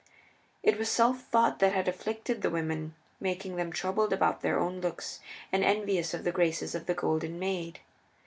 It 0.63 0.79
was 0.79 0.89
Self 0.89 1.21
thought 1.25 1.59
that 1.59 1.73
had 1.73 1.87
afflicted 1.87 2.41
the 2.41 2.49
women, 2.49 2.95
making 3.19 3.55
them 3.57 3.71
troubled 3.71 4.11
about 4.11 4.41
their 4.41 4.57
own 4.59 4.81
looks, 4.81 5.19
and 5.51 5.63
envious 5.63 6.15
of 6.15 6.23
the 6.23 6.31
graces 6.31 6.73
of 6.73 6.87
the 6.87 6.95
Golden 6.95 7.37
Maid. 7.37 7.77